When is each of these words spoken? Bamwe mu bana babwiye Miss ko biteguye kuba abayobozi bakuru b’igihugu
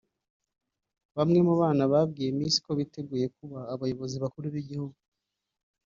Bamwe 1.17 1.39
mu 1.47 1.53
bana 1.61 1.83
babwiye 1.91 2.29
Miss 2.37 2.55
ko 2.65 2.71
biteguye 2.79 3.25
kuba 3.37 3.59
abayobozi 3.73 4.15
bakuru 4.23 4.45
b’igihugu 4.53 4.97